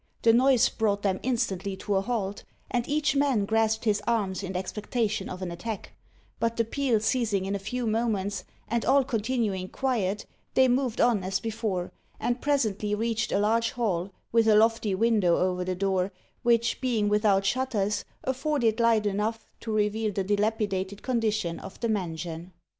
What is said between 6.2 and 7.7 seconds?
but the peal ceasing in a